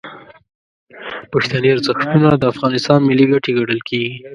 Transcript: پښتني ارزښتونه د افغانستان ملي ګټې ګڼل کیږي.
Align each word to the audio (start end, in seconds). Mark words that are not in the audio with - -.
پښتني 1.31 1.69
ارزښتونه 1.75 2.29
د 2.37 2.43
افغانستان 2.53 2.99
ملي 3.09 3.25
ګټې 3.31 3.51
ګڼل 3.59 3.79
کیږي. 3.89 4.13